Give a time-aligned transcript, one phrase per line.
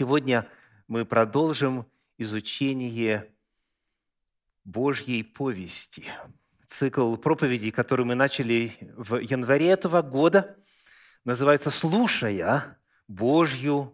[0.00, 0.48] Сегодня
[0.88, 1.84] мы продолжим
[2.16, 3.30] изучение
[4.64, 6.06] Божьей повести.
[6.66, 10.56] Цикл проповедей, который мы начали в январе этого года,
[11.26, 12.78] называется «Слушая
[13.08, 13.92] Божью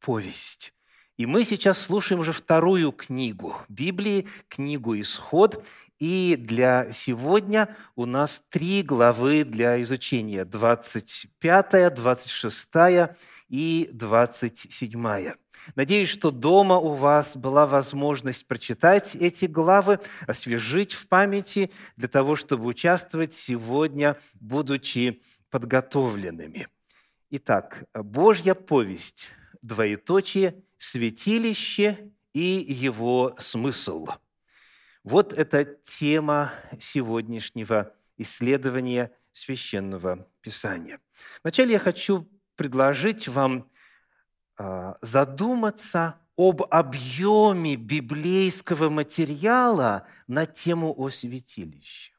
[0.00, 0.74] повесть».
[1.16, 5.64] И мы сейчас слушаем уже вторую книгу Библии, книгу «Исход».
[5.98, 10.44] И для сегодня у нас три главы для изучения.
[10.44, 12.68] 25, 26
[13.48, 15.32] и 27.
[15.74, 22.36] Надеюсь, что дома у вас была возможность прочитать эти главы, освежить в памяти для того,
[22.36, 26.68] чтобы участвовать сегодня, будучи подготовленными.
[27.30, 29.30] Итак, Божья повесть,
[29.62, 34.06] двоеточие– святилище и его смысл.
[35.04, 41.00] Вот это тема сегодняшнего исследования священного писания.
[41.42, 43.70] Вначале я хочу предложить вам
[44.56, 52.12] а, задуматься об объеме библейского материала на тему о святилище.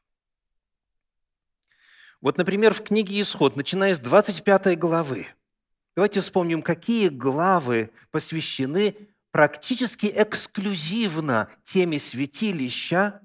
[2.20, 5.28] Вот, например, в книге «Исход», начиная с 25 главы,
[5.98, 8.94] Давайте вспомним, какие главы посвящены
[9.32, 13.20] практически эксклюзивно теме святилища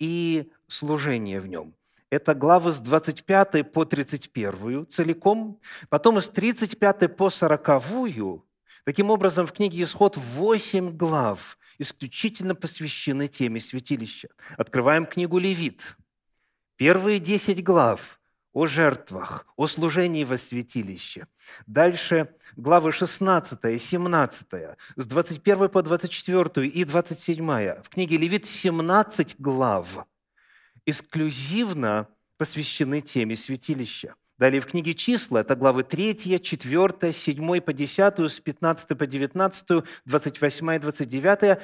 [0.00, 1.76] и служения в нем.
[2.10, 8.42] Это главы с 25 по 31 целиком, потом с 35 по 40.
[8.84, 14.28] Таким образом, в книге «Исход» 8 глав исключительно посвящены теме святилища.
[14.56, 15.96] Открываем книгу «Левит».
[16.74, 18.17] Первые 10 глав–
[18.58, 21.28] о жертвах, о служении во святилище.
[21.68, 24.46] Дальше главы 16 и 17,
[24.96, 27.82] с 21 по 24 и 27.
[27.82, 30.04] В книге Левит 17 глав
[30.86, 34.16] эксклюзивно посвящены теме святилища.
[34.38, 39.84] Далее в книге «Числа» это главы 3, 4, 7 по 10, с 15 по 19,
[40.04, 41.58] 28 и 29,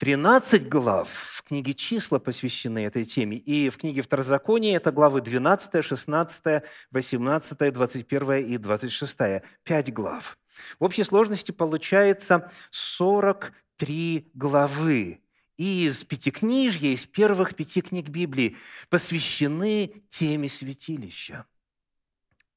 [0.00, 5.84] 13 глав в книге «Числа» посвящены этой теме, и в книге «Второзаконие» это главы 12,
[5.84, 9.18] 16, 18, 21 и 26.
[9.62, 10.38] Пять глав.
[10.78, 15.20] В общей сложности получается 43 главы
[15.58, 18.56] из Пятикнижья, из первых пяти книг Библии,
[18.88, 21.44] посвящены теме святилища.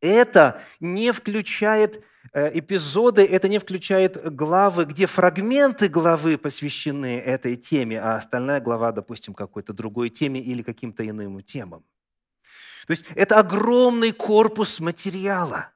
[0.04, 2.04] Это не включает
[2.36, 8.92] Э, эпизоды, это не включает главы, где фрагменты главы посвящены этой теме, а остальная глава,
[8.92, 11.86] допустим, какой-то другой теме или каким-то иным темам.
[12.88, 15.70] То есть это огромный корпус материала.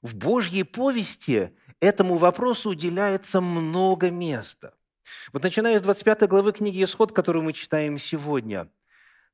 [0.00, 4.74] В Божьей повести этому вопросу уделяется много места.
[5.34, 8.70] Вот начиная с 25 главы книги «Исход», которую мы читаем сегодня,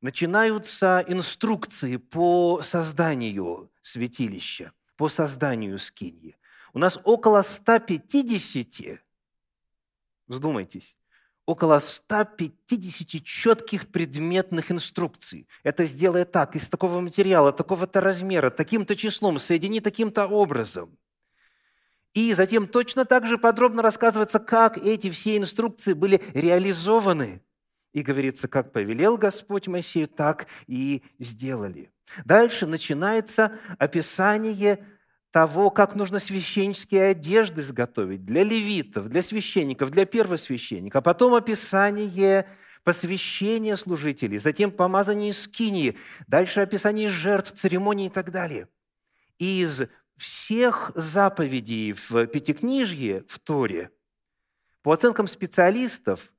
[0.00, 6.36] начинаются инструкции по созданию святилища, по созданию скиньи.
[6.72, 9.00] У нас около 150,
[10.26, 10.96] вздумайтесь,
[11.46, 15.48] около 150 четких предметных инструкций.
[15.62, 20.98] Это сделай так, из такого материала, такого-то размера, таким-то числом, соедини таким-то образом.
[22.12, 27.42] И затем точно так же подробно рассказывается, как эти все инструкции были реализованы.
[27.92, 31.90] И говорится, как повелел Господь Моисею, так и сделали.
[32.24, 34.84] Дальше начинается описание
[35.30, 42.48] того, как нужно священнические одежды изготовить для левитов, для священников, для первосвященника, а потом описание
[42.82, 48.68] посвящения служителей, затем помазание скинии, дальше описание жертв, церемоний и так далее.
[49.38, 49.82] из
[50.16, 53.90] всех заповедей в Пятикнижье, в Торе,
[54.82, 56.32] по оценкам специалистов,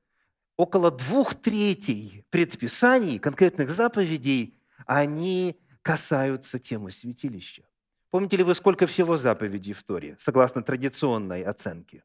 [0.56, 4.59] около двух третей предписаний, конкретных заповедей,
[4.90, 7.62] они касаются темы святилища.
[8.10, 12.02] Помните ли вы, сколько всего заповедей в Торе, согласно традиционной оценке?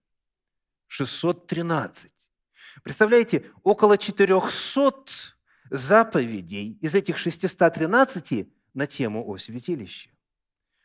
[0.86, 2.12] 613.
[2.84, 4.94] Представляете, около 400
[5.72, 10.12] заповедей из этих 613 на тему о святилище.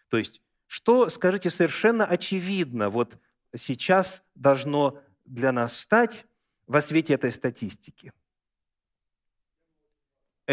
[0.09, 3.19] То есть, что, скажите, совершенно очевидно, вот
[3.55, 6.25] сейчас должно для нас стать
[6.67, 8.15] во свете этой статистики–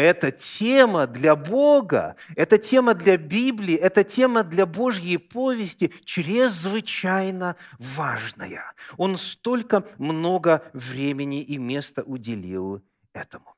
[0.02, 8.74] это тема для Бога, это тема для Библии, это тема для Божьей повести чрезвычайно важная.
[8.96, 12.80] Он столько много времени и места уделил
[13.12, 13.56] этому.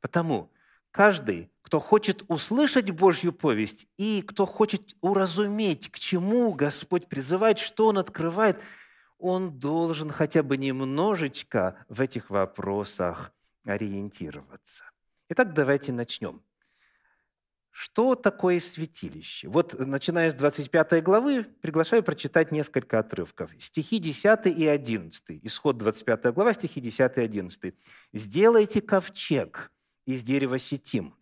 [0.00, 0.50] Потому
[0.90, 7.86] каждый, кто хочет услышать Божью повесть и кто хочет уразуметь, к чему Господь призывает, что
[7.86, 8.60] Он открывает,
[9.18, 13.32] он должен хотя бы немножечко в этих вопросах
[13.64, 14.84] ориентироваться.
[15.28, 16.40] Итак, давайте начнем.
[17.70, 19.48] Что такое святилище?
[19.48, 23.50] Вот, начиная с 25 главы, приглашаю прочитать несколько отрывков.
[23.58, 25.40] Стихи 10 и 11.
[25.42, 27.74] Исход 25 глава, стихи 10 и 11.
[28.12, 29.72] «Сделайте ковчег
[30.06, 31.14] из дерева сетим.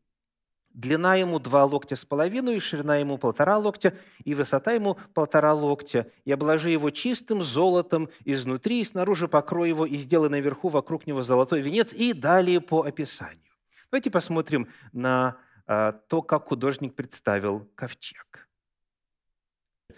[0.68, 5.54] Длина ему два локтя с половиной, и ширина ему полтора локтя, и высота ему полтора
[5.54, 6.12] локтя.
[6.24, 11.22] И обложи его чистым золотом изнутри, и снаружи покрой его, и сделай наверху вокруг него
[11.22, 13.53] золотой венец, и далее по описанию».
[13.90, 18.48] Давайте посмотрим на а, то, как художник представил ковчег.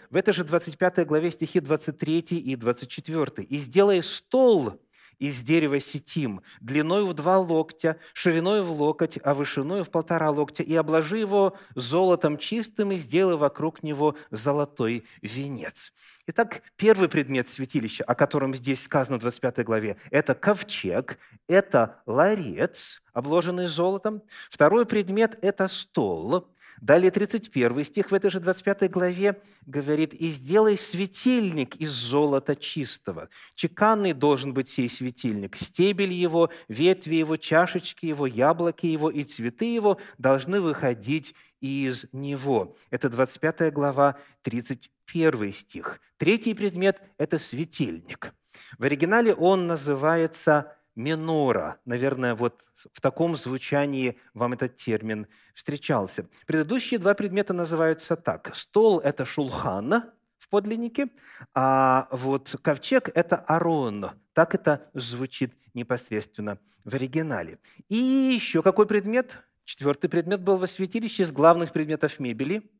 [0.09, 3.45] В этой же 25 главе стихи 23 и 24.
[3.45, 4.81] «И сделай стол
[5.19, 10.63] из дерева сетим, длиной в два локтя, шириной в локоть, а вышиной в полтора локтя,
[10.63, 15.93] и обложи его золотом чистым, и сделай вокруг него золотой венец».
[16.29, 23.01] Итак, первый предмет святилища, о котором здесь сказано в 25 главе, это ковчег, это ларец,
[23.13, 24.21] обложенный золотом.
[24.49, 26.45] Второй предмет– это стол,
[26.81, 33.29] Далее 31 стих в этой же 25 главе говорит, «И сделай светильник из золота чистого.
[33.55, 35.57] Чеканный должен быть сей светильник.
[35.57, 42.75] Стебель его, ветви его, чашечки его, яблоки его и цветы его должны выходить из него».
[42.91, 45.99] Это 25 глава, 31 стих.
[46.17, 48.33] Третий предмет– это светильник.
[48.77, 51.79] В оригинале он называется минора.
[51.85, 56.27] Наверное, вот в таком звучании вам этот термин встречался.
[56.45, 58.53] Предыдущие два предмета называются так.
[58.55, 60.03] Стол– это шулхан
[60.39, 61.09] в подлиннике,
[61.53, 64.11] а вот ковчег– это арон.
[64.33, 67.59] Так это звучит непосредственно в оригинале.
[67.89, 69.37] И еще какой предмет?
[69.65, 72.69] Четвертый предмет был во святилище из главных предметов мебели–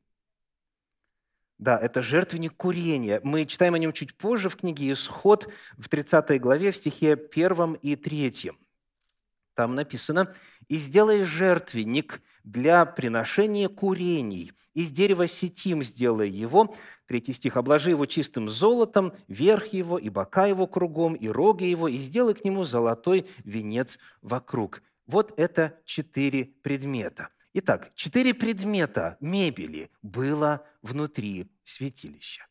[1.60, 3.20] да, это жертвенник курения.
[3.24, 7.74] Мы читаем о нем чуть позже в книге «Исход» в 30 главе, в стихе 1
[7.82, 8.52] и 3.
[9.56, 10.36] Там написано
[10.68, 14.52] «И сделай жертвенник для приношения курений.
[14.76, 16.76] Из дерева сетим сделай его».
[17.08, 21.88] Третий стих «Обложи его чистым золотом, верх его и бока его кругом, и роги его,
[21.88, 24.84] и сделай к нему золотой венец вокруг».
[25.08, 32.46] Вот это четыре предмета– Итак, четыре предмета мебели было внутри святилища.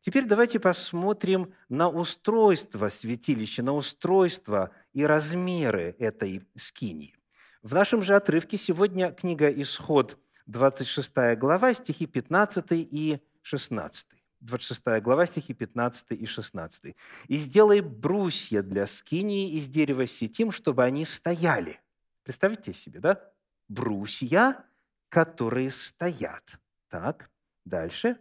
[0.00, 7.16] Теперь давайте посмотрим на устройство святилища, на устройство и размеры этой скинии.
[7.64, 14.06] В нашем же отрывке сегодня книга «Исход», 26 глава, стихи 15 и 16.
[14.38, 16.94] 26 глава, стихи 15 и 16.
[17.26, 21.80] «И сделай брусья для скинии из дерева сетим, чтобы они стояли».
[22.22, 23.33] Представьте себе, да?
[23.68, 24.64] Брусья,
[25.08, 26.58] которые стоят.
[26.88, 27.30] Так,
[27.64, 28.18] дальше.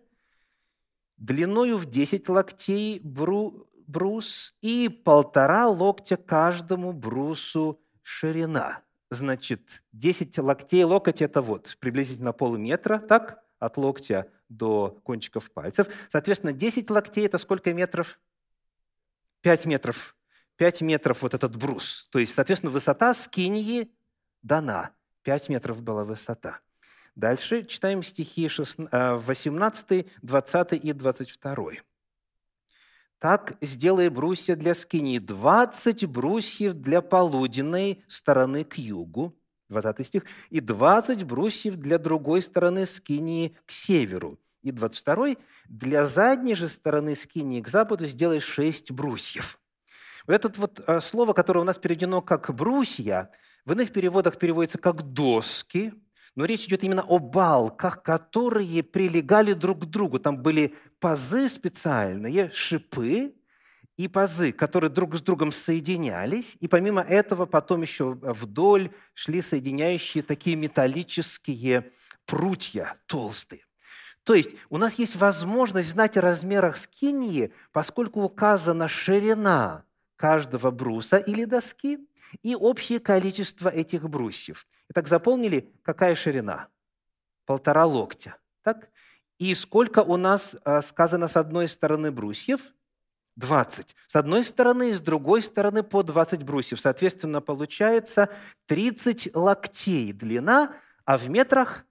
[1.17, 8.81] Длиною в 10 локтей бру, брус и полтора локтя каждому брусу ширина.
[9.09, 15.87] Значит, 10 локтей, локоть– это вот приблизительно полметра, так, от локтя до кончиков пальцев.
[16.09, 18.19] Соответственно, 10 локтей– это сколько метров?
[19.41, 20.15] 5 метров.
[20.55, 22.07] 5 метров вот этот брус.
[22.11, 23.91] То есть, соответственно, высота скинии
[24.41, 24.91] дана–
[25.23, 26.59] 5 метров была высота.
[27.15, 31.65] Дальше читаем стихи 18, 20 э, и 22.
[33.19, 39.35] «Так сделай брусья для скини, 20 брусьев для полуденной стороны к югу,
[39.69, 44.39] 20 стих, и 20 брусьев для другой стороны скинии к северу.
[44.61, 45.35] И 22
[45.65, 49.59] для задней же стороны скинии к западу сделай 6 брусьев.
[50.25, 53.29] Вот это вот э, слово, которое у нас переведено как «брусья»,
[53.65, 55.93] в иных переводах переводится как «доски»,
[56.35, 60.19] но речь идет именно о балках, которые прилегали друг к другу.
[60.19, 63.35] Там были пазы специальные, шипы
[63.97, 66.57] и пазы, которые друг с другом соединялись.
[66.59, 71.91] И помимо этого потом еще вдоль шли соединяющие такие металлические
[72.25, 73.61] прутья толстые.
[74.23, 81.17] То есть у нас есть возможность знать о размерах скинии, поскольку указана ширина каждого бруса
[81.17, 81.99] или доски–
[82.41, 84.65] и общее количество этих брусьев.
[84.89, 86.67] Итак, заполнили, какая ширина?
[87.45, 88.37] Полтора локтя.
[88.63, 88.89] Так?
[89.37, 92.61] И сколько у нас а, сказано с одной стороны брусьев?
[93.35, 93.95] 20.
[94.07, 96.79] С одной стороны и с другой стороны по 20 брусьев.
[96.79, 98.29] Соответственно, получается
[98.67, 100.75] 30 локтей длина,
[101.05, 101.85] а в метрах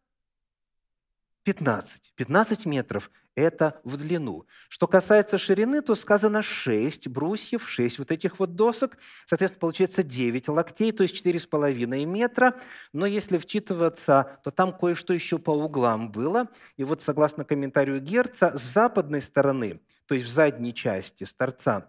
[1.45, 2.13] 15.
[2.15, 4.47] 15 метров– это в длину.
[4.69, 8.99] Что касается ширины, то сказано 6 брусьев, 6 вот этих вот досок.
[9.27, 12.61] Соответственно, получается 9 локтей, то есть 4,5 метра.
[12.93, 16.49] Но если вчитываться, то там кое-что еще по углам было.
[16.77, 21.89] И вот согласно комментарию Герца, с западной стороны, то есть в задней части с торца,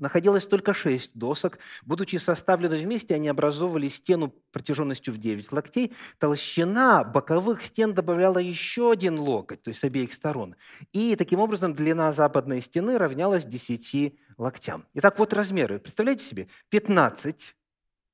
[0.00, 1.58] находилось только шесть досок.
[1.82, 5.94] Будучи составлены вместе, они образовывали стену протяженностью в 9 локтей.
[6.18, 10.56] Толщина боковых стен добавляла еще один локоть, то есть с обеих сторон.
[10.92, 14.86] И таким образом длина западной стены равнялась 10 локтям.
[14.94, 15.78] Итак, вот размеры.
[15.78, 16.48] Представляете себе?
[16.70, 17.54] 15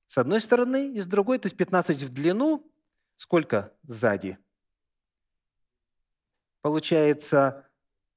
[0.08, 2.70] с одной стороны и с другой, то есть 15 в длину.
[3.16, 4.38] Сколько сзади?
[6.60, 7.66] Получается,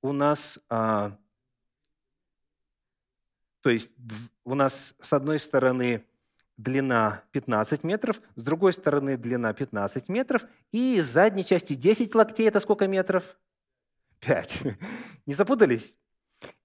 [0.02, 1.18] у нас а,
[3.62, 3.90] то есть
[4.44, 6.06] у нас с одной стороны
[6.58, 12.48] длина 15 метров, с другой стороны длина 15 метров, и с задней части 10 локтей–
[12.50, 13.38] это сколько метров?
[14.20, 14.64] 5.
[15.26, 15.96] Не запутались?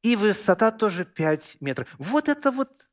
[0.03, 1.89] И высота тоже 5 метров.
[1.99, 2.87] Вот это вот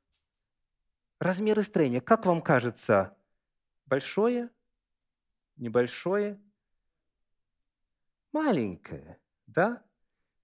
[1.19, 2.01] размеры строения.
[2.01, 3.17] Как вам кажется,
[3.85, 4.49] большое,
[5.57, 6.39] небольшое,
[8.31, 9.83] маленькое, да?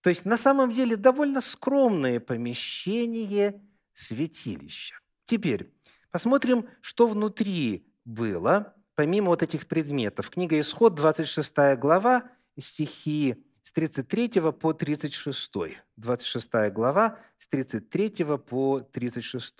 [0.02, 3.62] То есть на самом деле довольно скромное помещение
[3.94, 4.96] святилища.
[5.26, 5.74] Теперь
[6.12, 10.30] посмотрим, что внутри было, помимо вот этих предметов.
[10.30, 15.52] Книга Исход, 26 глава, стихи с 33 по 36.
[15.98, 19.56] 26 глава, с 33 по 36.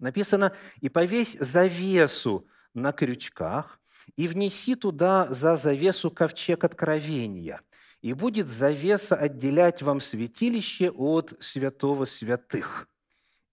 [0.00, 3.80] Написано, «И повесь завесу на крючках,
[4.16, 7.60] и внеси туда за завесу ковчег откровения,
[8.00, 12.88] и будет завеса отделять вам святилище от святого святых».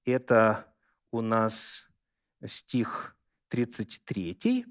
[0.05, 0.73] Это
[1.11, 1.85] у нас
[2.45, 3.15] стих
[3.49, 4.65] 33.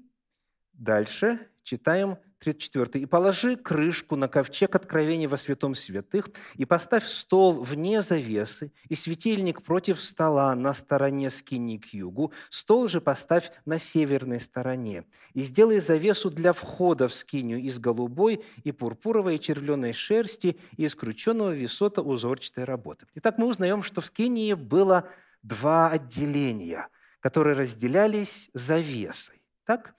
[0.73, 3.03] Дальше читаем 34.
[3.03, 8.95] «И положи крышку на ковчег откровения во святом святых, и поставь стол вне завесы, и
[8.95, 15.43] светильник против стола на стороне скини к югу, стол же поставь на северной стороне, и
[15.43, 20.95] сделай завесу для входа в скинию из голубой и пурпуровой и червленой шерсти и из
[20.95, 23.07] крученного висота узорчатой работы».
[23.15, 25.09] Итак, мы узнаем, что в скинии было
[25.41, 26.89] два отделения,
[27.19, 29.41] которые разделялись завесой.
[29.65, 29.95] Так?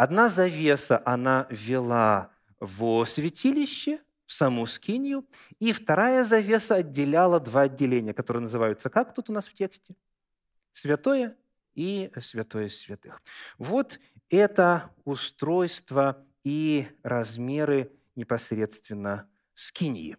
[0.00, 5.26] Одна завеса, она вела во святилище, в саму скинию,
[5.58, 9.94] и вторая завеса отделяла два отделения, которые называются как тут у нас в тексте?
[10.72, 11.36] Святое
[11.74, 13.20] и святое святых.
[13.58, 20.16] Вот это устройство и размеры непосредственно скинии.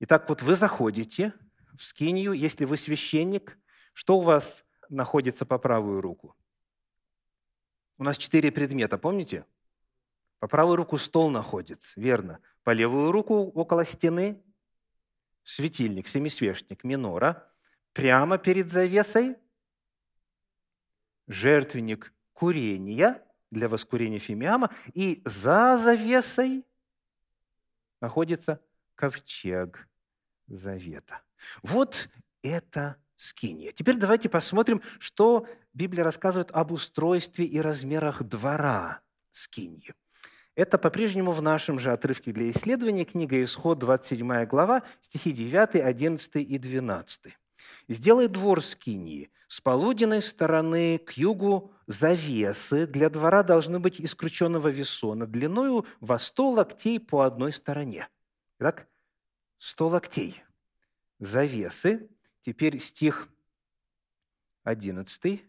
[0.00, 1.32] Итак, вот вы заходите
[1.74, 3.56] в скинию, если вы священник,
[3.94, 6.35] что у вас находится по правую руку?
[7.98, 9.46] У нас четыре предмета, помните?
[10.38, 12.40] По правую руку стол находится, верно.
[12.62, 14.42] По левую руку около стены
[15.42, 17.50] светильник, семисвечник, минора.
[17.92, 19.36] Прямо перед завесой
[21.26, 24.70] жертвенник курения для воскурения фимиама.
[24.92, 26.66] И за завесой
[28.02, 28.60] находится
[28.94, 29.88] ковчег
[30.46, 31.22] завета.
[31.62, 32.10] Вот
[32.42, 33.72] это скиния.
[33.72, 39.94] Теперь давайте посмотрим, что Библия рассказывает об устройстве и размерах двора скинии.
[40.54, 46.36] Это по-прежнему в нашем же отрывке для исследования книга Исход, 27 глава, стихи 9, 11
[46.36, 47.36] и 12.
[47.88, 49.30] «Сделай двор скинии.
[49.48, 56.18] С полуденной стороны к югу завесы для двора должны быть из крученного весона длиною во
[56.18, 58.08] сто локтей по одной стороне».
[58.58, 58.88] Итак,
[59.58, 60.42] сто локтей.
[61.18, 62.08] Завесы
[62.46, 63.28] Теперь стих
[64.62, 65.42] 11.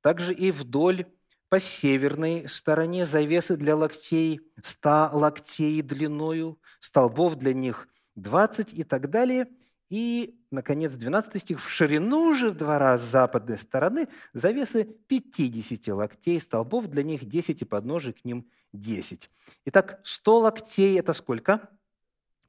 [0.00, 1.06] Также и вдоль
[1.48, 9.10] по северной стороне завесы для локтей, ста локтей длиною, столбов для них 20 и так
[9.10, 9.48] далее.
[9.88, 11.60] И, наконец, 12 стих.
[11.60, 17.64] В ширину же двора с западной стороны завесы 50 локтей, столбов для них 10 и
[17.64, 19.28] подножий к ним 10.
[19.64, 21.68] Итак, 100 локтей– это сколько?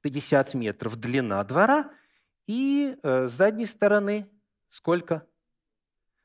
[0.01, 1.89] 50 метров длина двора–
[2.47, 4.27] и э, с задней стороны
[4.69, 5.25] сколько?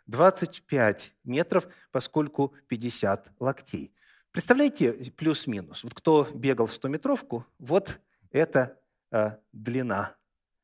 [0.06, 3.94] 25 метров, поскольку 50 локтей.
[4.32, 5.84] Представляете, плюс-минус.
[5.84, 8.00] Вот кто бегал 100-метровку, вот
[8.30, 8.78] это
[9.10, 10.16] э, длина.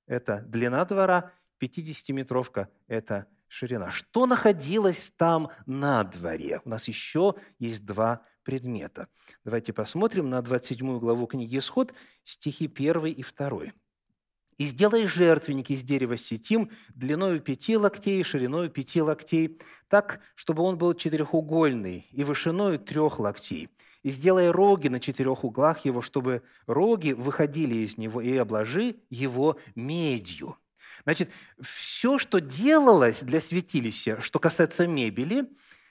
[0.07, 3.91] Это длина двора, 50-метровка– это ширина.
[3.91, 6.61] Что находилось там на дворе?
[6.65, 9.09] У нас еще есть два предмета.
[9.45, 11.93] Давайте посмотрим на 27 главу книги «Исход»,
[12.25, 13.73] стихи 1 и 2.
[14.59, 20.65] И сделай жертвенник из дерева сетим длиною пяти локтей и шириною пяти локтей, так, чтобы
[20.65, 23.69] он был четырехугольный и вышиною трех локтей.
[24.03, 29.59] И сделай роги на четырех углах его, чтобы роги выходили из него, и обложи его
[29.75, 30.57] медью».
[31.05, 35.49] Значит, все, что делалось для святилища, что касается мебели,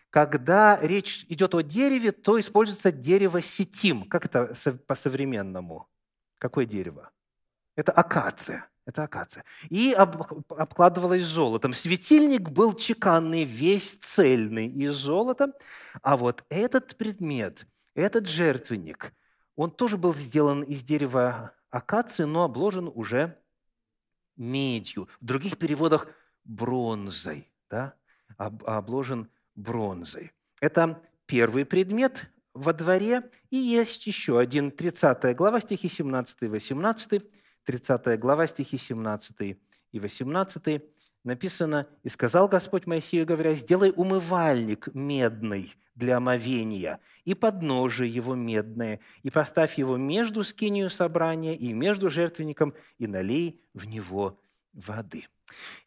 [0.10, 4.04] когда речь идет о дереве, то используется дерево сетим.
[4.04, 4.54] Как это
[4.88, 5.88] по-современному?
[6.38, 7.12] Какое дерево?
[7.78, 8.68] Это акация.
[8.86, 9.44] Это акация.
[9.70, 11.74] И об, обкладывалась золотом.
[11.74, 15.54] Светильник был чеканный, весь цельный из золота.
[16.02, 19.14] А вот этот предмет, этот жертвенник,
[19.56, 23.38] он тоже был сделан из дерева акации, но обложен уже
[24.38, 25.08] медью.
[25.22, 26.08] В других переводах
[26.46, 27.52] бронзой.
[27.70, 27.94] Да?
[28.38, 30.32] Обложен бронзой.
[30.62, 33.30] Это первый предмет во дворе.
[33.52, 37.24] И есть еще один, 30 глава, стихи 17 и 18.
[37.68, 39.58] 30 глава, стихи 17
[39.92, 40.82] и 18
[41.26, 49.02] написано, «И сказал Господь Моисею, говоря, сделай умывальник медный для омовения, и подножие его медное,
[49.22, 54.40] и поставь его между скинию собрания и между жертвенником, и налей в него
[54.72, 55.26] воды».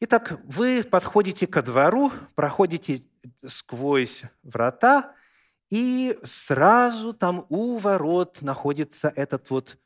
[0.00, 3.02] Итак, вы подходите ко двору, проходите
[3.46, 5.14] сквозь врата,
[5.70, 9.78] и сразу там у ворот находится этот вот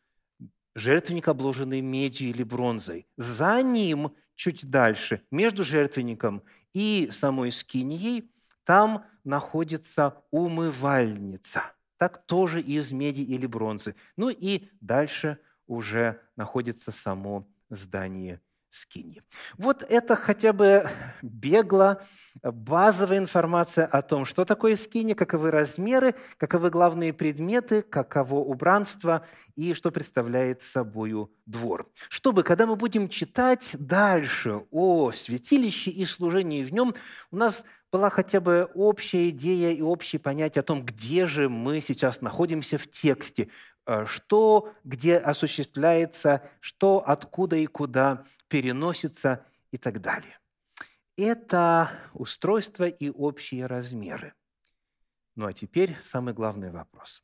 [0.75, 3.07] жертвенник, обложенный медью или бронзой.
[3.17, 8.31] За ним, чуть дальше, между жертвенником и самой скинией,
[8.65, 11.63] там находится умывальница.
[11.99, 13.95] Так тоже из меди или бронзы.
[14.17, 18.41] Ну и дальше уже находится само здание
[18.75, 19.23] скиньи.
[19.57, 20.89] Вот это хотя бы
[21.23, 22.05] бегло
[22.43, 29.75] базовая информация о том, что такое скинья, каковы размеры, каковы главные предметы, каково убранство и
[29.75, 31.89] что представляет собою двор.
[32.09, 36.95] Чтобы, когда мы будем читать дальше о святилище и служении в нем,
[37.31, 41.81] у нас была хотя бы общая идея и общее понятие о том, где же мы
[41.81, 43.51] сейчас находимся в тексте,
[44.07, 50.39] что где осуществляется, что откуда и куда переносится и так далее.
[51.17, 54.35] Это устройство и общие размеры.
[55.37, 57.23] Ну а теперь самый главный вопрос.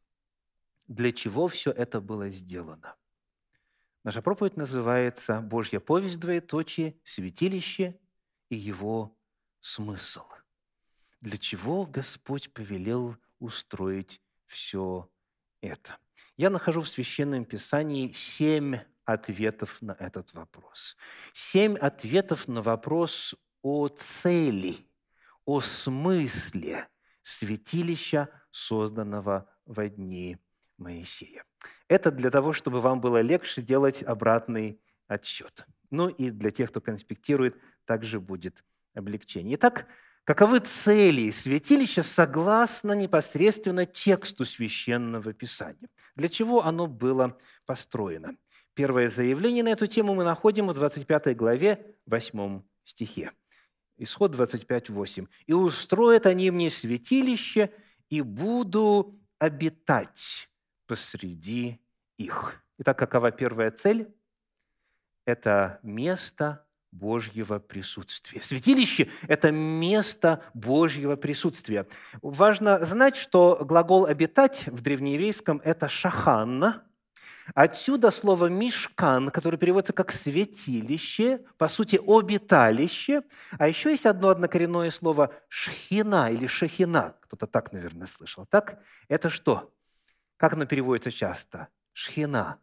[0.87, 2.97] Для чего все это было сделано?
[4.03, 7.99] Наша проповедь называется «Божья повесть, двоеточие, святилище
[8.49, 9.17] и его
[9.61, 10.25] смысл».
[11.21, 15.11] Для чего Господь повелел устроить все
[15.61, 15.99] это?
[16.41, 20.97] Я нахожу в Священном Писании семь ответов на этот вопрос.
[21.35, 24.77] Семь ответов на вопрос о цели,
[25.45, 26.89] о смысле
[27.23, 30.39] святилища, созданного во дни
[30.79, 31.45] Моисея.
[31.89, 35.67] Это для того, чтобы вам было легче делать обратный отсчет.
[35.91, 39.57] Ну и для тех, кто конспектирует, также будет облегчение.
[39.57, 39.89] Итак,
[40.31, 45.89] Каковы цели святилища согласно непосредственно тексту священного писания?
[46.15, 48.37] Для чего оно было построено?
[48.75, 53.33] Первое заявление на эту тему мы находим в 25 главе, 8 стихе.
[53.97, 55.27] Исход 25, 8.
[55.47, 57.73] «И устроят они мне святилище,
[58.09, 60.49] и буду обитать
[60.87, 61.81] посреди
[62.19, 62.63] их».
[62.79, 64.15] Итак, какова первая цель?
[65.25, 68.43] Это место Божьего присутствия.
[68.43, 71.87] Святилище– это место Божьего присутствия.
[72.21, 76.83] Важно знать, что глагол «обитать» в древнееврейском– это «шахан»,
[77.55, 83.23] Отсюда слово «мишкан», которое переводится как «святилище», по сути, «обиталище».
[83.59, 87.17] А еще есть одно однокоренное слово «шхина» или «шахина».
[87.23, 88.47] Кто-то так, наверное, слышал.
[88.47, 88.81] Так?
[89.09, 89.73] Это что?
[90.37, 91.69] Как оно переводится часто?
[91.93, 92.59] «Шхина».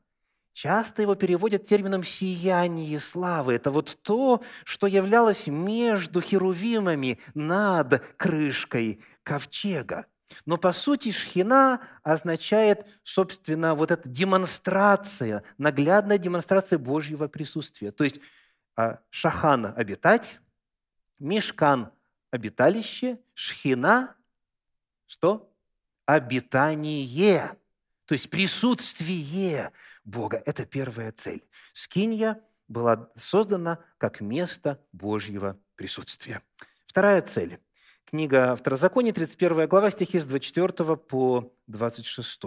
[0.58, 3.54] Часто его переводят термином «сияние славы».
[3.54, 10.08] Это вот то, что являлось между херувимами над крышкой ковчега.
[10.48, 17.92] Но по сути шхина означает, собственно, вот эта демонстрация, наглядная демонстрация Божьего присутствия.
[17.92, 18.20] То есть
[18.76, 20.40] а, шахан– обитать,
[21.20, 21.92] мешкан–
[22.32, 24.16] обиталище, шхина–
[25.06, 25.54] что?
[26.08, 27.56] Обитание,
[28.08, 29.72] то есть присутствие–
[30.08, 30.42] Бога.
[30.46, 31.46] Это первая цель.
[31.74, 36.42] Скинья была создана как место Божьего присутствия.
[36.88, 37.60] Вторая цель.
[38.06, 42.40] Книга Второзаконие, 31 глава, стихи с 24 по 26.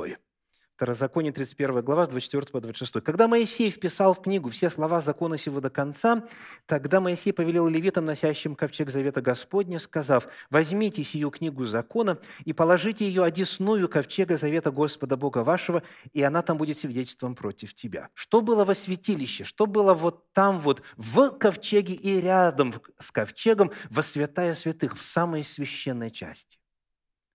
[0.80, 3.04] Второзаконие, 31 глава, с 24 по 26.
[3.04, 6.26] «Когда Моисей вписал в книгу все слова закона сего до конца,
[6.64, 13.06] тогда Моисей повелел левитам, носящим ковчег завета Господня, сказав, «Возьмите сию книгу закона и положите
[13.06, 15.82] ее одесную ковчега завета Господа Бога вашего,
[16.14, 18.08] и она там будет свидетельством против тебя».
[18.14, 19.44] Что было во святилище?
[19.44, 25.02] Что было вот там вот в ковчеге и рядом с ковчегом во святая святых, в
[25.02, 26.58] самой священной части?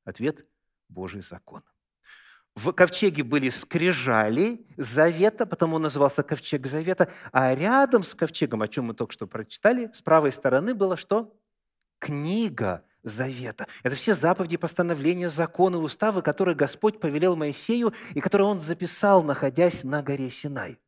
[0.03, 0.47] Ответ–
[0.89, 1.61] Божий закон.
[2.55, 8.69] В ковчеге были скрижали завета, потому он назывался ковчег завета, а рядом с ковчегом, о
[8.69, 11.37] чем мы только что прочитали, с правой стороны было что?
[11.99, 13.67] Книга завета.
[13.83, 19.83] Это все заповеди, постановления, законы, уставы, которые Господь повелел Моисею и которые он записал, находясь
[19.83, 20.79] на горе Синай.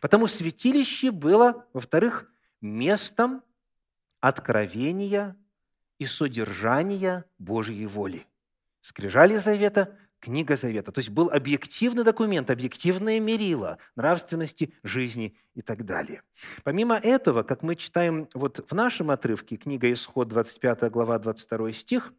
[0.00, 2.26] Потому святилище было, во-вторых,
[2.62, 3.42] местом
[4.20, 5.36] откровения
[5.98, 8.26] и содержания Божьей воли.
[8.80, 10.92] Скрижали Завета Книга Завета.
[10.92, 16.22] То есть был объективный документ, объективное мерило нравственности, жизни и так далее.
[16.62, 22.12] Помимо этого, как мы читаем вот в нашем отрывке, книга Исход, 25 глава, 22 стих,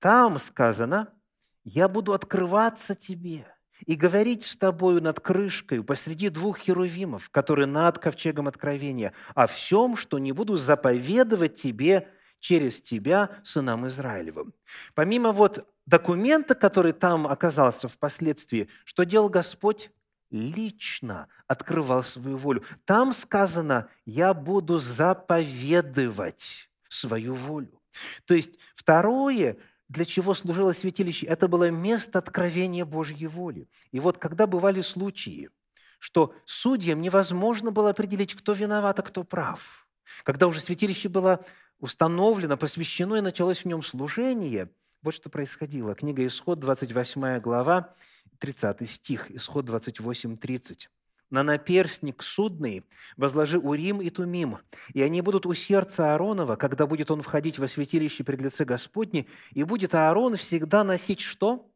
[0.00, 1.14] там сказано,
[1.62, 3.46] «Я буду открываться тебе
[3.86, 9.94] и говорить с тобою над крышкой посреди двух херувимов, которые над ковчегом откровения, о всем,
[9.94, 12.08] что не буду заповедовать тебе
[12.42, 14.52] через тебя, сынам Израилевым».
[14.94, 19.90] Помимо вот документа, который там оказался впоследствии, что делал Господь?
[20.30, 22.64] Лично открывал свою волю.
[22.84, 27.80] Там сказано, я буду заповедовать свою волю.
[28.24, 33.68] То есть второе, для чего служило святилище, это было место откровения Божьей воли.
[33.90, 35.50] И вот когда бывали случаи,
[35.98, 39.86] что судьям невозможно было определить, кто виноват, а кто прав,
[40.24, 41.44] когда уже святилище было
[41.82, 44.70] установлено, посвящено и началось в нем служение–
[45.02, 45.96] вот что происходило.
[45.96, 47.92] Книга Исход, 28 глава,
[48.38, 50.88] 30 стих, Исход 28, 30.
[51.28, 52.84] «На наперстник судный
[53.16, 54.58] возложи Урим и Тумим,
[54.94, 59.26] и они будут у сердца Ааронова, когда будет он входить во святилище пред лице Господне,
[59.50, 61.68] и будет Аарон всегда носить что?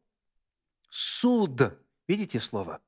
[0.89, 1.77] Суд.
[2.07, 2.79] Видите слово?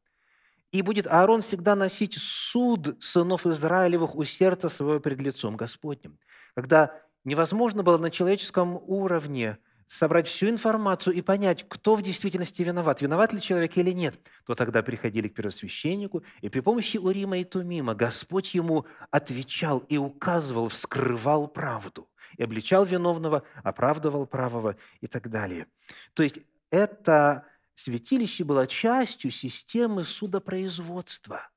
[0.72, 6.18] И будет Аарон всегда носить суд сынов Израилевых у сердца своего пред лицом Господним.
[6.54, 9.58] Когда невозможно было на человеческом уровне–
[9.90, 14.54] собрать всю информацию и понять, кто в действительности виноват, виноват ли человек или нет, то
[14.54, 20.70] тогда приходили к первосвященнику, и при помощи Урима и Тумима Господь ему отвечал и указывал,
[20.70, 25.66] вскрывал правду, и обличал виновного, оправдывал правого и так далее.
[26.14, 31.50] То есть это святилище было частью системы судопроизводства.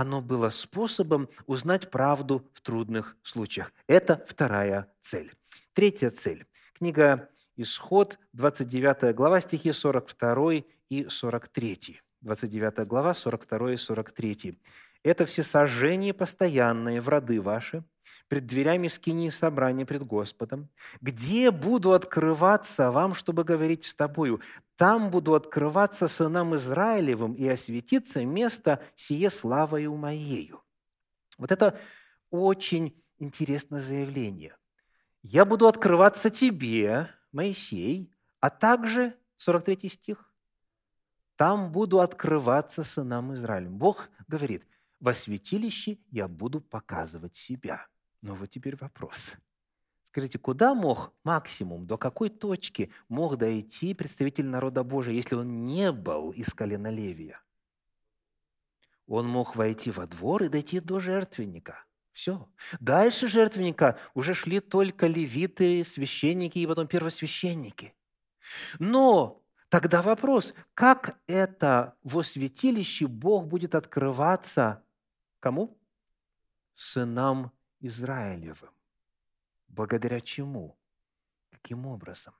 [0.00, 3.70] Оно было способом узнать правду в трудных случаях.
[3.86, 5.30] Это вторая цель.
[5.74, 6.46] Третья цель.
[6.72, 12.00] Книга Исход, 29 глава, стихи 42 и 43.
[12.22, 14.58] 29 глава, 42 и 43.
[15.02, 17.84] «Это все сожжения постоянные в роды ваши,
[18.28, 20.68] пред дверями скини собрания пред Господом,
[21.00, 24.40] где буду открываться вам, чтобы говорить с тобою.
[24.76, 30.62] Там буду открываться сынам Израилевым и осветиться место сие славою моею».
[31.38, 31.78] Вот это
[32.30, 34.56] очень интересное заявление.
[35.22, 40.30] «Я буду открываться тебе, Моисей, а также, 43 стих,
[41.36, 43.78] «Там буду открываться сынам Израилем».
[43.78, 44.66] Бог говорит,
[45.00, 47.86] «Во святилище я буду показывать себя».
[48.22, 49.32] Но вот теперь вопрос.
[50.04, 55.90] Скажите, куда мог максимум, до какой точки мог дойти представитель народа Божия, если он не
[55.90, 57.40] был из колена Левия?
[59.06, 62.48] Он мог войти во двор и дойти до жертвенника– все.
[62.80, 67.94] Дальше жертвенника уже шли только левиты, священники и потом первосвященники.
[68.78, 74.84] Но тогда вопрос, как это во святилище Бог будет открываться
[75.40, 75.80] кому?
[76.72, 78.72] Сынам Израилевым.
[79.68, 80.78] Благодаря чему?
[81.50, 82.34] Каким образом?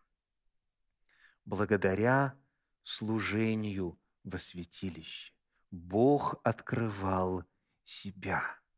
[1.45, 2.39] Благодаря
[2.83, 5.33] служению во святилище.
[5.71, 7.45] Бог открывал
[7.85, 8.59] себя–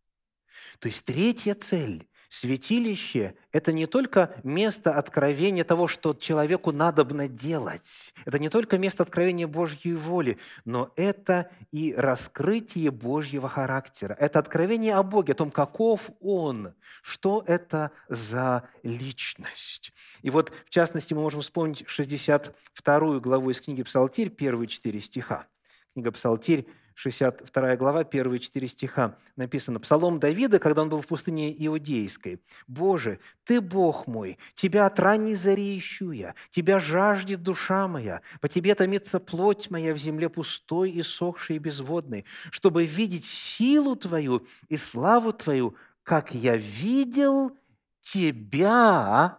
[0.79, 8.15] то есть третья цель– святилище– это не только место откровения того, что человеку надобно делать.
[8.25, 14.17] Это не только место откровения Божьей воли, но это и раскрытие Божьего характера.
[14.19, 19.93] Это откровение о Боге, о том, каков Он, что это за личность.
[20.23, 25.49] И вот, в частности, мы можем вспомнить 62 главу из книги «Псалтирь», первые четыре стиха.
[25.93, 29.81] Книга «Псалтирь», 62 глава, первые четыре стиха написано.
[29.81, 32.41] Псалом Давида, когда он был в пустыне Иудейской.
[32.67, 38.49] «Боже, Ты Бог мой, Тебя от ранней зари ищу я, Тебя жаждет душа моя, по
[38.49, 44.47] Тебе томится плоть моя в земле пустой и сохшей и безводной, чтобы видеть силу Твою
[44.69, 47.57] и славу Твою, как я видел
[48.01, 49.39] Тебя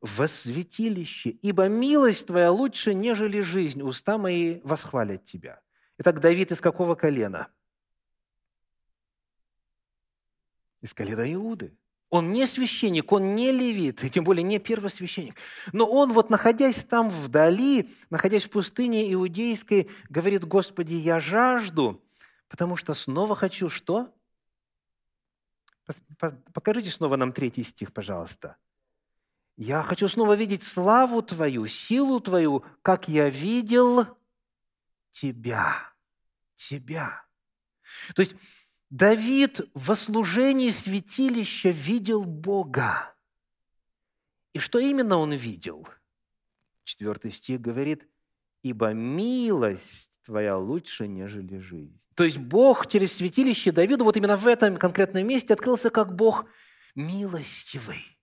[0.00, 5.60] во святилище, ибо милость Твоя лучше, нежели жизнь, уста мои восхвалят Тебя».
[6.00, 7.48] Итак, Давид из какого колена?
[10.80, 11.76] Из колена Иуды.
[12.08, 15.36] Он не священник, он не левит, и тем более не первосвященник.
[15.74, 22.02] Но он вот, находясь там вдали, находясь в пустыне иудейской, говорит, Господи, я жажду,
[22.48, 24.10] потому что снова хочу что?
[26.54, 28.56] Покажите снова нам третий стих, пожалуйста.
[29.58, 34.06] Я хочу снова видеть славу Твою, силу Твою, как я видел
[35.12, 35.89] Тебя.
[36.68, 37.24] Тебя.
[38.14, 38.34] То есть
[38.90, 43.14] Давид во служении святилища видел Бога.
[44.52, 45.88] И что именно он видел?
[46.84, 48.06] Четвертый стих говорит,
[48.62, 51.98] «Ибо милость твоя лучше, нежели жизнь».
[52.14, 56.44] То есть Бог через святилище Давиду вот именно в этом конкретном месте открылся как Бог
[56.94, 58.18] милостивый,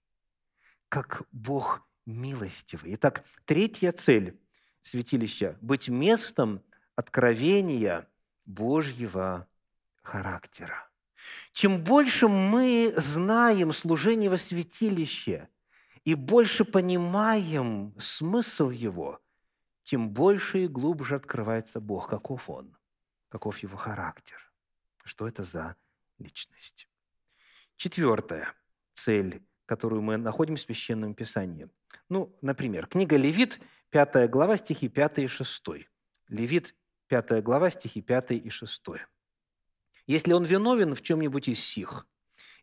[0.90, 2.94] как Бог милостивый.
[2.94, 4.40] Итак, третья цель
[4.84, 6.62] святилища– быть местом
[6.96, 8.08] откровения
[8.48, 9.48] Божьего
[10.02, 10.90] характера.
[11.52, 15.50] Чем больше мы знаем служение во святилище
[16.06, 19.22] и больше понимаем смысл его,
[19.84, 22.76] тем больше и глубже открывается Бог, каков Он,
[23.30, 24.38] каков Его характер,
[25.04, 25.76] что это за
[26.18, 26.90] личность.
[27.76, 28.54] Четвертая
[28.94, 31.70] цель, которую мы находим в Священном Писании.
[32.10, 35.64] Ну, например, книга Левит, 5 глава, стихи 5 и 6.
[36.30, 36.76] Левит,
[37.08, 38.84] 5 глава, стихи 5 и 6.
[40.06, 42.08] Если он виновен в чем-нибудь из сих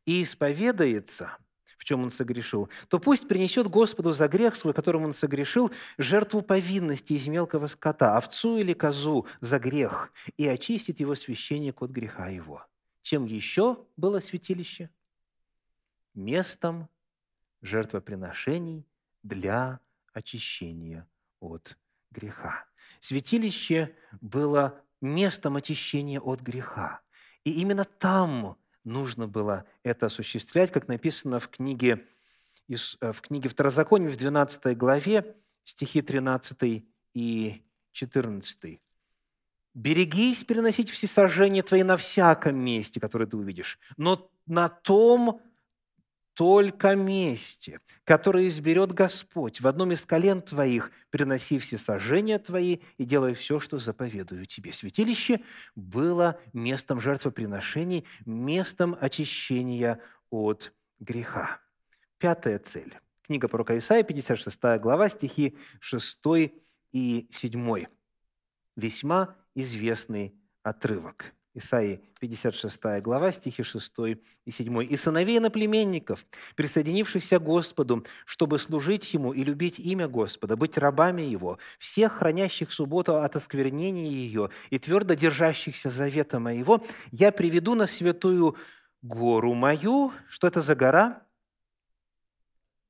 [0.07, 1.37] и исповедается,
[1.79, 6.41] в чем он согрешил, то пусть принесет Господу за грех свой, которым он согрешил, жертву
[6.41, 12.29] повинности из мелкого скота, овцу или козу за грех, и очистит его священник от греха
[12.29, 12.67] его.
[13.03, 14.89] Чем еще было святилище?
[16.15, 16.89] Местом
[17.61, 18.87] жертвоприношений
[19.23, 19.81] для
[20.15, 21.07] очищения
[21.41, 21.77] от
[22.11, 22.65] греха.
[23.07, 27.03] Святилище было местом очищения от греха.
[27.45, 32.07] И именно там нужно было это осуществлять, как написано в книге,
[32.67, 37.62] э, в книге Второзакония в 12 главе, стихи 13 и
[37.93, 38.81] 14.
[39.75, 45.43] «Берегись переносить всесожжения твои на всяком месте, которое ты увидишь, но на том
[46.35, 53.05] только месте, которое изберет Господь, в одном из колен твоих, приноси все сожжения твои и
[53.05, 54.73] делай все, что заповедую тебе».
[54.73, 55.40] Святилище
[55.75, 61.61] было местом жертвоприношений, местом очищения от греха.
[62.18, 62.99] Пятая цель.
[63.23, 66.18] Книга пророка Исаия, 56 глава, стихи 6
[66.92, 67.87] и 7.
[68.77, 71.33] Весьма известный отрывок.
[71.57, 73.93] Исаии 56 глава, стихи 6
[74.45, 74.83] и 7.
[74.83, 81.23] «И сыновей наплеменников, присоединившихся к Господу, чтобы служить Ему и любить имя Господа, быть рабами
[81.23, 87.87] Его, всех хранящих субботу от осквернения ее и твердо держащихся завета моего, я приведу на
[87.87, 88.57] святую
[89.01, 90.12] гору мою».
[90.29, 91.23] Что это за гора?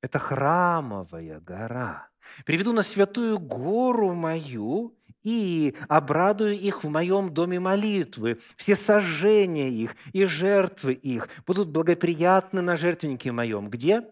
[0.01, 2.09] Это храмовая гора.
[2.45, 8.39] «Приведу на святую гору мою, и обрадую их в моем доме молитвы.
[8.55, 13.69] Все сожжения их и жертвы их будут благоприятны на жертвеннике моем.
[13.69, 14.03] Где?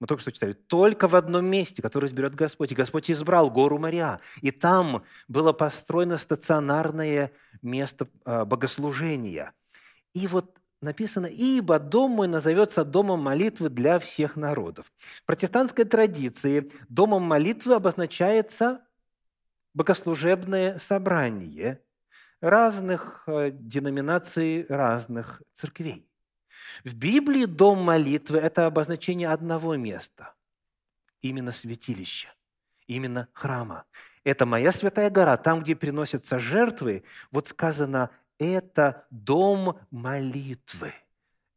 [0.00, 0.54] Мы только что читали.
[0.54, 2.72] Только в одном месте, которое изберет Господь.
[2.72, 4.20] И Господь избрал гору Мария.
[4.40, 9.52] И там было построено стационарное место а, богослужения.
[10.14, 14.90] И вот написано, «Ибо дом мой назовется домом молитвы для всех народов».
[15.22, 18.80] В протестантской традиции домом молитвы обозначается
[19.74, 21.82] богослужебное собрание
[22.40, 26.06] разных э, деноминаций, разных церквей.
[26.84, 30.34] В Библии дом молитвы– это обозначение одного места,
[31.20, 32.28] именно святилища,
[32.86, 33.84] именно храма.
[34.24, 40.94] Это моя святая гора, там, где приносятся жертвы, вот сказано, это дом молитвы.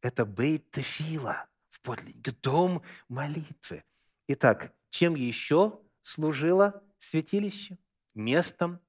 [0.02, 3.84] Это бейт тефила в подлиннике, дом молитвы.
[4.28, 7.78] Итак, чем еще служило святилище?
[8.16, 8.80] Местом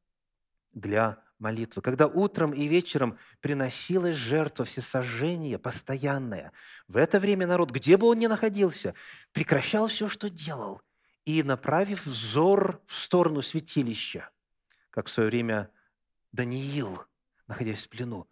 [0.72, 1.82] для молитвы.
[1.82, 6.52] Когда утром и вечером приносилась жертва всесожжения, постоянная,
[6.88, 8.94] в это время народ, где бы он ни находился,
[9.32, 10.80] прекращал все, что делал,
[11.24, 14.30] и, направив взор в сторону святилища,
[14.90, 15.70] как в свое время
[16.32, 17.02] Даниил,
[17.46, 18.28] находясь в плену,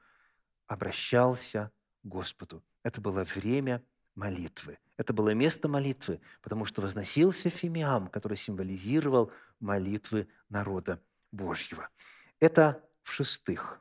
[0.66, 1.70] обращался
[2.02, 2.64] к Господу.
[2.82, 3.82] Это было время
[4.14, 4.78] молитвы.
[4.96, 11.88] Это было место молитвы, потому что возносился фимиам, который символизировал молитвы народа Божьего.
[12.40, 13.80] Это в шестых.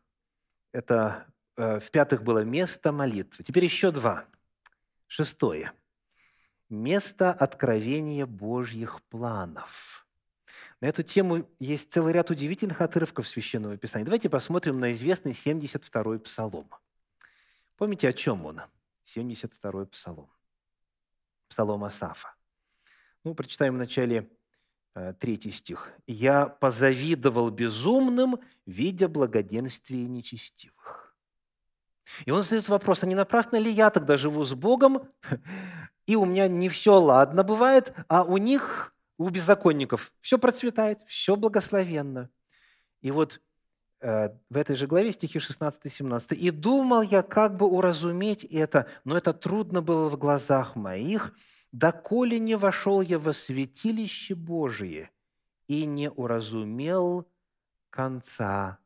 [0.71, 3.43] Это э, в пятых было место молитвы.
[3.43, 4.25] Теперь еще два.
[5.07, 5.73] Шестое.
[6.69, 10.07] Место откровения Божьих планов.
[10.79, 14.05] На эту тему есть целый ряд удивительных отрывков Священного Писания.
[14.05, 16.69] Давайте посмотрим на известный 72-й псалом.
[17.77, 18.61] Помните, о чем он?
[19.05, 20.31] 72-й псалом.
[21.47, 22.33] Псалом Асафа.
[23.23, 24.29] Ну, прочитаем в начале
[24.93, 25.89] Э, третий стих.
[26.05, 31.15] «Я позавидовал безумным, видя благоденствие нечестивых».
[32.25, 35.07] И он задает вопрос, а не напрасно ли я тогда живу с Богом,
[36.07, 41.37] и у меня не все ладно бывает, а у них, у беззаконников, все процветает, все
[41.37, 42.29] благословенно.
[42.99, 43.39] И вот
[44.01, 46.35] в этой же главе, стихи 16-17.
[46.35, 51.33] «И думал я, как бы уразуметь это, но это трудно было в глазах моих,
[51.71, 55.11] доколе не вошел я во святилище Божие
[55.67, 57.27] и не уразумел
[57.91, 58.79] конца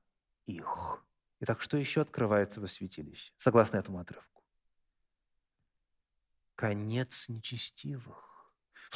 [0.45, 1.01] их».
[1.39, 4.43] Итак, что еще открывается во святилище, согласно этому отрывку?
[6.55, 8.34] Конец нечестивых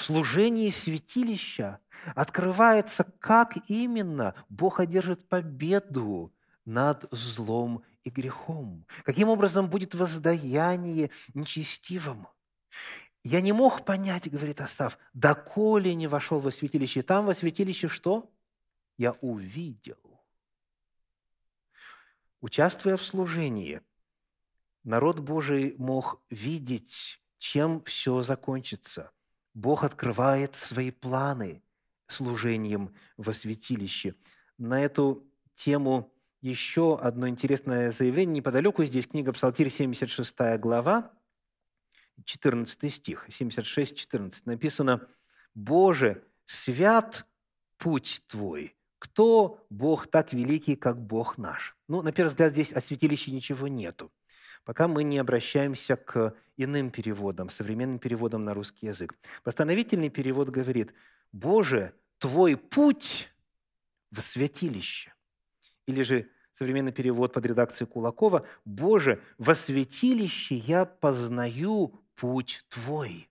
[0.02, 1.80] служении святилища
[2.16, 6.34] открывается, как именно Бог одержит победу
[6.66, 8.86] над злом и грехом.
[9.04, 12.28] Каким образом будет воздаяние нечестивым.
[13.24, 17.02] Я не мог понять, говорит Остав, доколе не вошел во святилище.
[17.02, 18.32] Там во святилище что?
[18.98, 19.98] Я увидел.
[22.42, 23.82] Участвуя в служении,
[24.84, 29.12] народ Божий мог видеть, чем все закончится–
[29.60, 31.62] Бог открывает свои планы
[32.08, 34.16] служением во святилище.
[34.58, 38.86] На эту тему еще одно интересное заявление неподалеку.
[38.86, 41.12] Здесь книга Псалтирь, 76 глава,
[42.24, 44.44] 14 стих, 76-14.
[44.46, 45.06] Написано,
[45.54, 47.26] «Боже, свят
[47.78, 52.80] путь Твой, кто Бог так великий, как Бог наш?» Ну, на первый взгляд, здесь о
[52.80, 54.10] святилище ничего нету
[54.64, 59.16] пока мы не обращаемся к иным переводам, современным переводам на русский язык.
[59.44, 60.94] Постановительный перевод говорит,
[61.32, 63.32] «Боже, Твой путь
[64.12, 65.14] в святилище».
[65.88, 73.30] Или же современный перевод под редакцией Кулакова, «Боже, во святилище я познаю путь Твой».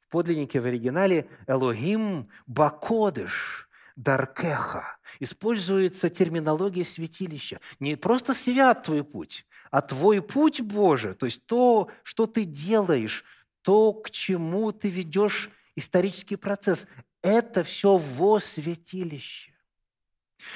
[0.00, 4.98] В подлиннике в оригинале «Элогим бакодыш», Даркеха.
[5.18, 7.60] Используется терминология святилища.
[7.78, 13.24] Не просто свят твой путь, а твой путь Божий, то есть то, что ты делаешь,
[13.62, 16.86] то, к чему ты ведешь исторический процесс,
[17.22, 19.52] это все во святилище.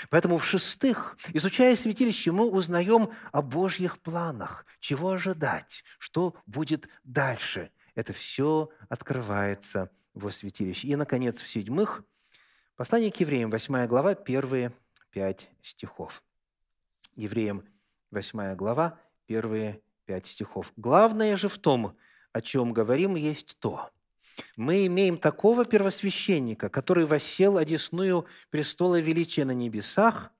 [0.09, 7.71] Поэтому, в-шестых, изучая святилище, мы узнаем о Божьих планах, чего ожидать, что будет дальше.
[7.95, 10.89] Это все открывается во святилище.
[10.89, 12.03] И, наконец, в-седьмых,
[12.77, 14.73] послание к евреям, 8 глава, первые
[15.11, 16.23] пять стихов.
[17.15, 17.65] Евреям,
[18.11, 20.73] 8 глава, первые пять стихов.
[20.77, 21.97] Главное же в том,
[22.33, 23.91] о чем говорим, есть то.
[24.57, 30.33] Мы имеем такого первосвященника, который воссел одесную престола величия на небесах,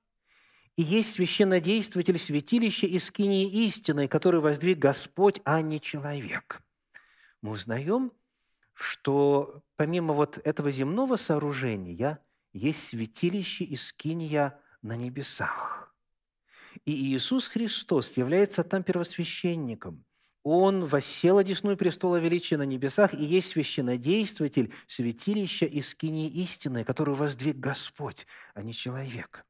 [0.75, 6.61] и есть священнодействователь святилища и скинии истины, который воздвиг Господь, а не человек.
[7.41, 8.11] Мы узнаем,
[8.73, 12.24] что помимо вот этого земного сооружения
[12.57, 15.83] есть святилище и скиния на небесах–
[16.83, 20.03] и Иисус Христос является там первосвященником.
[20.43, 27.15] Он воссел одесную престола величия на небесах и есть священнодействователь святилища и скинии истины, которую
[27.15, 29.43] воздвиг Господь, а не человек.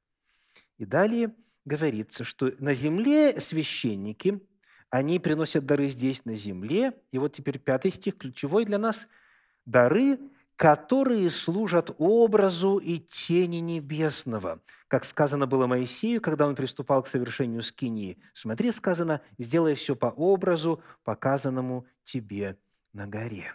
[0.77, 4.39] И далее говорится, что на земле священники,
[4.89, 6.93] они приносят дары здесь, на земле.
[7.11, 9.07] И вот теперь пятый стих, ключевой для нас.
[9.65, 10.19] Дары
[10.55, 14.61] которые служат образу и тени небесного.
[14.87, 18.17] Как сказано было Моисею, когда он приступал к совершению скинии.
[18.33, 22.57] Смотри, сказано, сделай все по образу, показанному тебе
[22.93, 23.53] на горе.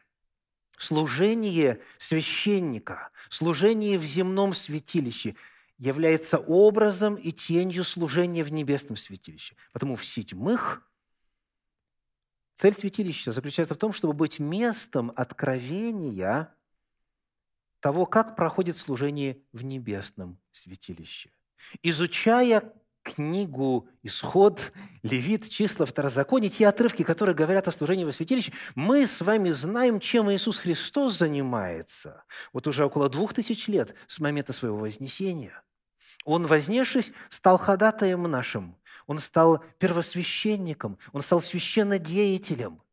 [0.76, 5.36] Служение священника, служение в земном святилище
[5.78, 9.56] является образом и тенью служения в небесном святилище.
[9.72, 10.86] Потому в седьмых
[12.54, 16.54] цель святилища заключается в том, чтобы быть местом откровения–
[17.80, 21.30] того, как проходит служение в небесном святилище.
[21.82, 29.06] Изучая книгу «Исход», «Левит», «Числа», «Второзаконие», те отрывки, которые говорят о служении во святилище, мы
[29.06, 32.24] с вами знаем, чем Иисус Христос занимается.
[32.52, 35.62] Вот уже около двух тысяч лет с момента своего вознесения.
[36.24, 42.82] Он, вознесшись, стал ходатаем нашим, он стал первосвященником, он стал священнодеятелем–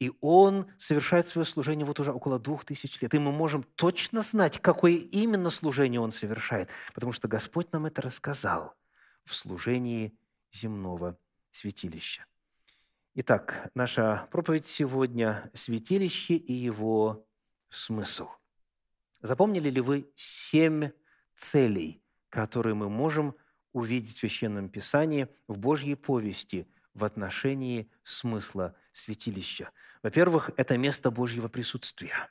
[0.00, 3.12] и он совершает свое служение вот уже около двух тысяч лет.
[3.14, 8.00] И мы можем точно знать, какое именно служение он совершает, потому что Господь нам это
[8.00, 8.74] рассказал
[9.24, 10.18] в служении
[10.52, 11.18] земного
[11.52, 12.24] святилища.
[13.14, 17.26] Итак, наша проповедь сегодня– святилище и его
[17.68, 18.28] смысл.
[19.20, 20.92] Запомнили ли вы семь
[21.36, 23.34] целей, которые мы можем
[23.72, 29.70] увидеть в Священном Писании, в Божьей повести в отношении смысла святилища?
[30.02, 32.30] Во-первых, это место Божьего присутствия,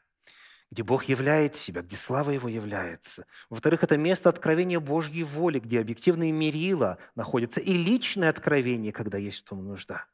[0.72, 3.26] где Бог являет себя, где слава Его является.
[3.50, 9.40] Во-вторых, это место откровения Божьей воли, где объективные мерила находятся, и личное откровение, когда есть
[9.40, 10.06] в том нужда.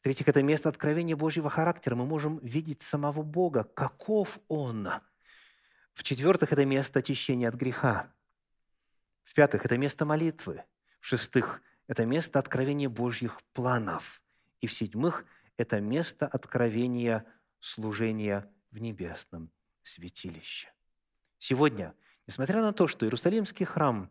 [0.00, 1.94] В-третьих, это место откровения Божьего характера.
[1.94, 4.88] Мы можем видеть самого Бога, каков Он.
[5.94, 8.12] В-четвертых, это место очищения от греха.
[9.24, 10.64] В-пятых, это место молитвы.
[11.00, 14.22] В-шестых,– это место откровения Божьих планов.
[14.60, 15.24] И в-седьмых,
[15.62, 17.24] это место откровения
[17.60, 19.50] служения в небесном
[19.82, 20.68] святилище.
[21.38, 21.94] Сегодня,
[22.26, 24.10] несмотря на то, что Иерусалимский храм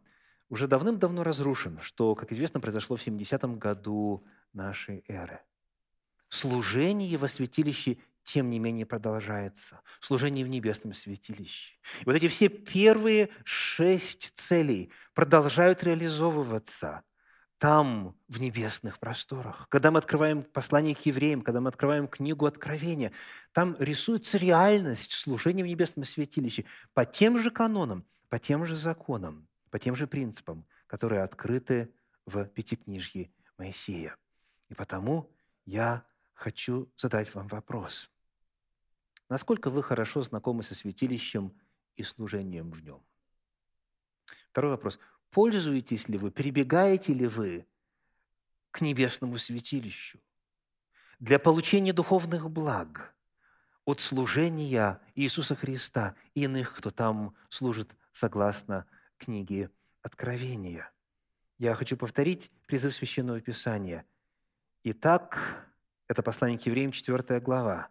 [0.49, 5.41] уже давным-давно разрушен, что, как известно, произошло в 70-м году нашей эры,
[6.30, 9.82] служение во святилище тем не менее продолжается.
[9.99, 11.76] Служение в небесном святилище.
[12.02, 17.04] И вот эти все первые шесть целей продолжают реализовываться
[17.62, 19.70] там, в небесных просторах.
[19.70, 23.12] Когда мы открываем послание к евреям, когда мы открываем книгу Откровения,
[23.51, 29.47] там рисуется реальность служения в небесном святилище по тем же канонам, по тем же законам,
[29.70, 31.93] по тем же принципам, которые открыты
[32.26, 34.18] в Пятикнижье Моисея.
[34.70, 35.32] И потому
[35.64, 36.03] я
[36.34, 38.09] хочу задать вам вопрос.
[39.30, 41.53] Насколько вы хорошо знакомы со святилищем
[41.95, 43.03] и служением в нем?
[44.49, 44.97] Второй вопрос.
[45.32, 47.66] Пользуетесь ли вы, прибегаете ли вы
[48.70, 50.20] к небесному святилищу
[51.20, 53.16] для получения духовных благ
[53.86, 58.86] от служения Иисуса Христа и иных, кто там служит согласно
[59.18, 59.72] книге
[60.02, 60.92] Откровения?
[61.58, 64.06] Я хочу повторить призыв Священного Писания.
[64.84, 65.66] Итак,
[66.10, 67.88] это послание к евреям, 4 глава,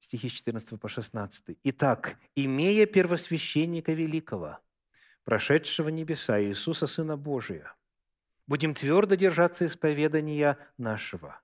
[0.00, 1.58] стихи с 14 по 16.
[1.62, 4.60] «Итак, имея первосвященника великого,
[5.28, 7.74] прошедшего небеса Иисуса, Сына Божия,
[8.46, 11.38] будем твердо держаться исповедания нашего.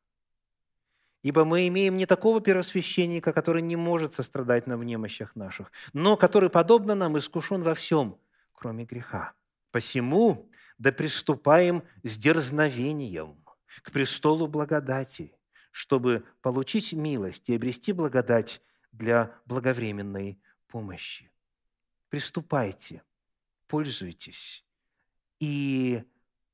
[1.21, 6.17] Ибо мы имеем не такого первосвященника, который не может сострадать нам в немощах наших, но
[6.17, 8.19] который, подобно нам, искушен во всем,
[8.55, 9.35] кроме греха.
[9.71, 13.45] Посему да приступаем с дерзновением
[13.83, 15.37] к престолу благодати,
[15.73, 18.63] чтобы получить милость и обрести благодать
[18.93, 21.31] для благовременной помощи.
[22.09, 23.03] Приступайте,
[23.67, 24.65] пользуйтесь,
[25.41, 26.05] и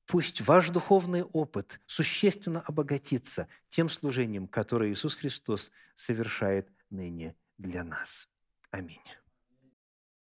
[0.06, 8.28] пусть ваш духовный опыт существенно обогатится тем служением, которое Иисус Христос совершает ныне для нас.
[8.70, 9.00] Аминь.